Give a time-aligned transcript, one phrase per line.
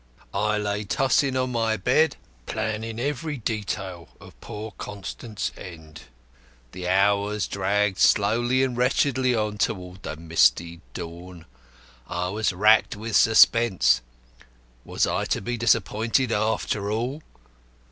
[0.33, 2.15] I lay tossing on my bed,
[2.47, 6.05] planning every detail of poor Constant's end.
[6.71, 11.45] The hours dragged slowly and wretchedly on towards the misty dawn.
[12.07, 14.01] I was racked with suspense.
[14.83, 17.21] Was I to be disappointed after all?